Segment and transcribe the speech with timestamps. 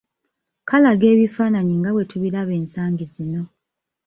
[0.69, 3.41] Kalaga ebifaananyi nga bwe tubiraba ensangi zino